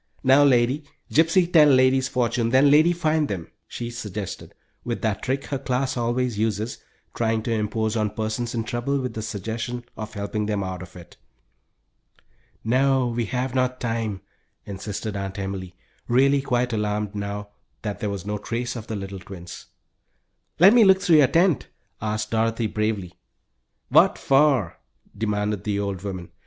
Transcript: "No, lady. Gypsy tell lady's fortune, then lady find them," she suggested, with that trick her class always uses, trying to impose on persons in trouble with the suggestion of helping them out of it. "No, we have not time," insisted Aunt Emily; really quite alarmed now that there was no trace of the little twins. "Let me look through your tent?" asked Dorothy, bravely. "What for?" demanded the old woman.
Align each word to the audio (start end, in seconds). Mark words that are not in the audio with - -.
"No, 0.23 0.43
lady. 0.43 0.83
Gypsy 1.11 1.53
tell 1.53 1.67
lady's 1.69 2.07
fortune, 2.07 2.49
then 2.49 2.71
lady 2.71 2.91
find 2.91 3.27
them," 3.27 3.51
she 3.67 3.91
suggested, 3.91 4.55
with 4.83 5.03
that 5.03 5.21
trick 5.21 5.45
her 5.45 5.59
class 5.59 5.95
always 5.95 6.39
uses, 6.39 6.79
trying 7.13 7.43
to 7.43 7.51
impose 7.51 7.95
on 7.95 8.09
persons 8.09 8.55
in 8.55 8.63
trouble 8.63 8.97
with 8.99 9.13
the 9.13 9.21
suggestion 9.21 9.85
of 9.95 10.15
helping 10.15 10.47
them 10.47 10.63
out 10.63 10.81
of 10.81 10.95
it. 10.95 11.17
"No, 12.63 13.09
we 13.09 13.25
have 13.25 13.53
not 13.53 13.79
time," 13.79 14.21
insisted 14.65 15.15
Aunt 15.15 15.37
Emily; 15.37 15.75
really 16.07 16.41
quite 16.41 16.73
alarmed 16.73 17.13
now 17.13 17.49
that 17.83 17.99
there 17.99 18.09
was 18.09 18.25
no 18.25 18.39
trace 18.39 18.75
of 18.75 18.87
the 18.87 18.95
little 18.95 19.19
twins. 19.19 19.67
"Let 20.57 20.73
me 20.73 20.83
look 20.83 20.99
through 20.99 21.17
your 21.17 21.27
tent?" 21.27 21.67
asked 22.01 22.31
Dorothy, 22.31 22.65
bravely. 22.65 23.19
"What 23.89 24.17
for?" 24.17 24.79
demanded 25.15 25.63
the 25.63 25.79
old 25.79 26.01
woman. 26.01 26.29